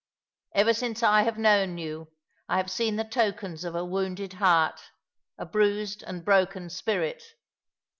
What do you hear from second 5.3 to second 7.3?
a bruised and broken spirit.